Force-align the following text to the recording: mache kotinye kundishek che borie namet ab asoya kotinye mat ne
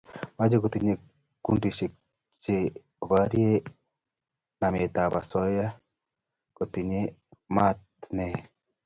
mache 0.37 0.55
kotinye 0.63 0.93
kundishek 1.43 1.93
che 2.43 2.55
borie 3.07 3.51
namet 4.59 4.93
ab 5.03 5.13
asoya 5.21 5.67
kotinye 6.57 7.01
mat 7.55 7.79
ne 8.15 8.27